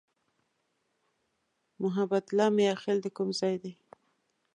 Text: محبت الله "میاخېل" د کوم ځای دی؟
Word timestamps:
محبت 1.83 2.25
الله 2.29 2.47
"میاخېل" 2.57 2.97
د 3.03 3.07
کوم 3.15 3.29
ځای 3.39 3.55
دی؟ 3.63 3.73